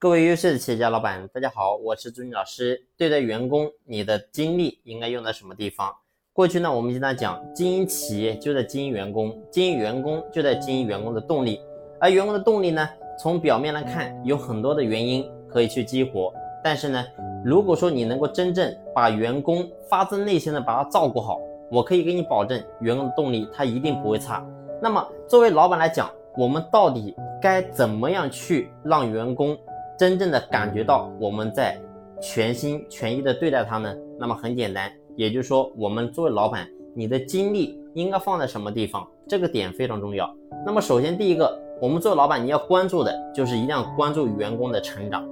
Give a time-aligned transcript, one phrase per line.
[0.00, 2.80] 各位优秀的企业家老板，大家好，我是朱军老师。
[2.96, 5.92] 对待员工，你的精力应该用在什么地方？
[6.32, 11.60] 过去呢，我们经常讲，经营企业就在经营员工，经营员工就在经营员工的动力。
[12.00, 12.88] 而员工的动力呢，
[13.18, 16.32] 从表面来看，有很多的原因可以去激活。
[16.62, 17.04] 但是呢，
[17.44, 21.40] 如果说你能够真正把员工发自内心的把他照顾好，
[21.72, 24.46] 我可以给你保证，员工的动力他一定不会差。
[24.80, 29.58] 那么，作为老板来讲，我们到底该怎么样去让员工？
[29.98, 31.76] 真正的感觉到我们在
[32.20, 39.04] 全心全意的对待他们，那么很简单，也就是说，我们作为老板，你的精力应该放在什么地方？
[39.26, 40.32] 这个点非常重要。
[40.64, 45.26] 那么首先第一个，我们作为老板，你要关注的就是一定要关注员工的成长。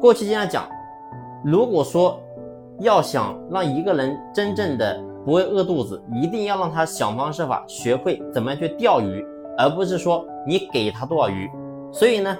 [0.00, 0.66] 过去经常讲，
[1.44, 2.18] 如果说
[2.80, 9.22] 要想让一个人真正的不会饿肚子，一定要让他想方设法学会怎么样去钓鱼，
[9.58, 11.46] 而不是说你给他多少鱼。
[11.92, 12.34] 所以呢。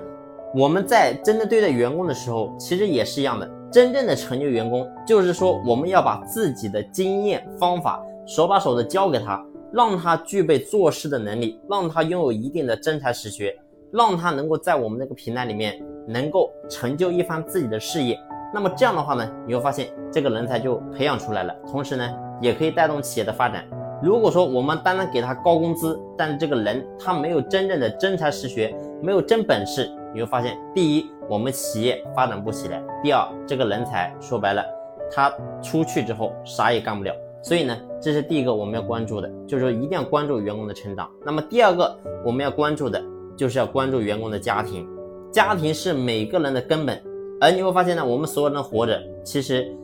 [0.55, 3.51] 我们在真正对待员工的时候，其实也是一样的。
[3.70, 9.42] 真正的成就员工，就是说我们要把自己的经验方法手把手的教给他，
[9.73, 13.58] 让他具备做事的能力，让他拥有一定的真才实学，
[13.91, 18.20] 让他能够在我们这个平台里面能够成就一番自己的事业。
[18.53, 22.06] 那么这样的话呢，你会发现这个人才就培养出来了，同时呢，
[22.42, 23.64] 也可以带动企业的发展。
[24.03, 29.91] 如果说我们单单给他高工资，但是这个人他没有真正的真才实学，没有真本事。
[30.14, 34.64] 你会发现，第一，我们企业发展不起来；第二，这个人才说白了，
[35.10, 35.32] 他
[35.62, 37.14] 出去之后啥也干不了。
[37.42, 41.10] 所以呢，这是第一个我们要关注的，就是说一定要关注员工的成长。
[41.24, 43.02] 那么第二个我们要关注的，
[43.36, 44.88] 就是要关注员工的家庭。
[45.33, 47.02] 家庭是每个人的根本，
[47.40, 49.74] 而你会发现呢，我们所有人活着，其实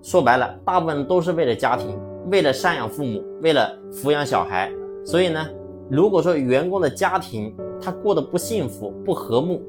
[0.00, 1.98] 说白了，大部分都是为了家庭，
[2.30, 4.72] 为了赡养父母，为了抚养小孩。
[5.04, 5.46] 所以呢，
[5.90, 9.60] 如果说员工的家庭他过得不幸福、不和睦，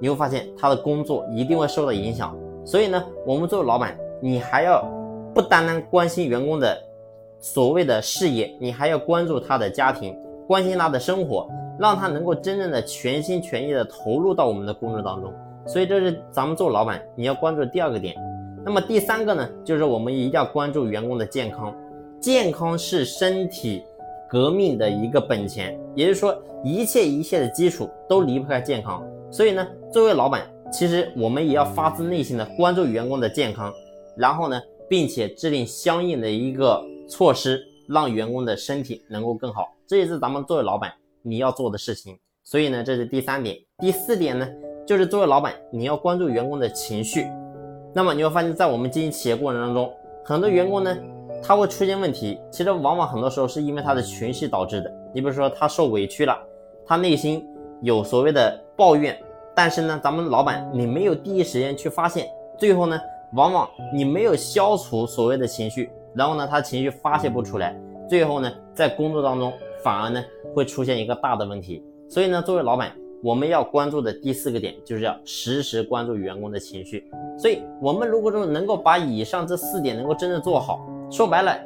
[0.00, 4.84] 你会发现他的工作一定会受到影响，所以呢，我们作为老板，你还要
[5.34, 6.78] 不单单关心员工的
[7.38, 11.48] 所谓的事业，你还要关注他的家庭，关心他的生活，
[11.78, 15.32] 让他能够真正的全心全意的投入到我们的工作当中。
[15.66, 18.14] 所以这是咱们做老板你要关注第二个点。
[18.64, 21.74] 那么第三个呢，就是我们一定要关注员工的健康，
[22.20, 23.84] 健康是身体
[24.28, 29.04] 革命的一个本钱，也就是说，一切一切的基础都离不开健康。
[29.30, 33.72] 所以呢，作为老板，其实我们也要发自内心的关注员工的健康，
[34.16, 39.74] 然后呢，并且制定相应的一个措施，让员工的身体能够更好。
[39.86, 40.92] 这也是咱们作为老板
[41.22, 42.16] 你要做的事情。
[42.44, 43.56] 所以呢，这是第三点。
[43.78, 44.48] 第四点呢，
[44.86, 47.26] 就是作为老板你要关注员工的情绪。
[47.92, 49.92] 那么你会发现在我们经营企业过程当中，
[50.24, 50.96] 很多员工呢，
[51.42, 54.92] 他会出现问题，其实往往很多时候是因为他的情绪导致的。
[55.12, 56.38] 你比如说他受委屈了，
[56.86, 57.44] 他内心。
[57.82, 59.18] 有所谓的抱怨，
[59.54, 62.28] 但是呢，咱们老板你没有第一时间去发现，
[62.58, 63.00] 最后呢，
[63.32, 67.74] 往往你没有消除所谓的情绪，然后呢，他情绪发泄不出来，
[68.06, 69.50] 最后呢，在工作当中
[69.82, 70.22] 反而呢
[70.54, 71.82] 会出现一个大的问题。
[72.06, 72.92] 所以呢，作为老板，
[73.22, 77.08] 我们要关注的第四个点就是要时时关注员工的情绪。
[77.38, 81.58] 所以，我们如果说能够把以上这四点能够真正做好，说白了，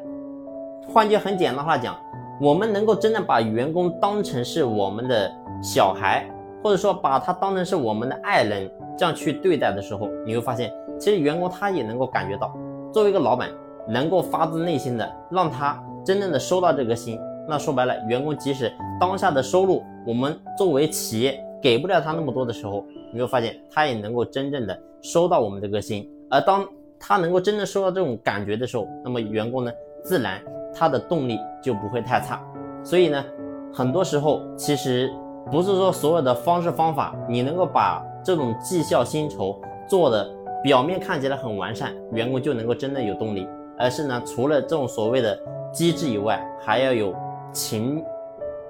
[0.89, 1.99] 换句很简单话讲，
[2.41, 5.29] 我们能够真正把员工当成是我们的。
[5.63, 6.27] 小孩，
[6.63, 12.55] 或者说把他当成是我们的爱人，这样去对待的时候，你会发现，其实员工他也能够感觉到，
[12.93, 13.49] 作为一个老板，
[13.89, 17.19] 能够发自内心的让他真正的收到这个心。
[17.49, 26.07] 那说白了，员工即使当下的收入，我们作为企业给不了他那么多的时候，你会发现他也能够真正的收到我们这个心。
[26.29, 26.67] 而当
[26.99, 29.73] 他能够真正收到这种感觉的时候，那么员工呢，
[30.05, 30.41] 自然
[30.75, 32.39] 他的动力就不会太差。
[32.85, 33.25] 所以呢，
[33.73, 35.11] 很多时候其实。
[35.51, 40.29] 不是说所有的方式方法，你能够把这种绩效薪酬做的
[40.63, 43.49] 表面看起来很完善，员工就能够真的有动力，
[43.79, 45.39] 而是呢，除了这种所谓的
[45.73, 47.15] 机制以外，还要有
[47.53, 48.05] 情，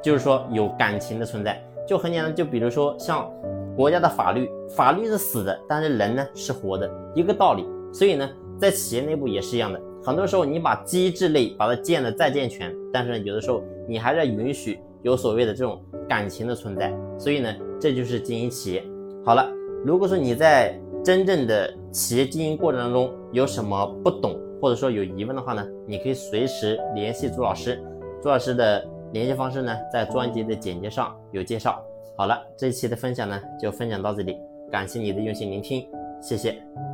[0.00, 1.60] 就是说有感情的存在。
[1.86, 3.28] 就很简单，就比如说像
[3.76, 7.66] 国家的法律，法律是死的，但是人呢是活的，一个道理。
[7.92, 14.80] 所以呢，在企业内部也是一样的，很多时候你把机制类把它建的再健全，但是有的时候你还是要允许。
[15.02, 18.84] 有所谓的这种感情的存在，所以呢，这就是经营企业。
[19.24, 19.50] 好了，
[19.84, 27.82] 如果说你在真正的企业经营过程当中有什么不懂，或者说有疑问的话呢，你可以随时联系朱老师。
[28.22, 31.82] 朱老师的联系方式呢，在专辑的简介上有介绍。
[32.16, 34.36] 好了，这一期的分享呢，就分享到这里，
[34.70, 35.86] 感谢你的用心聆听，
[36.20, 36.89] 谢谢。